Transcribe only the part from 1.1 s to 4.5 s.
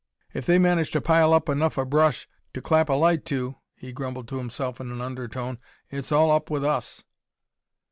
up enough o' brush to clap a light to," he grumbled to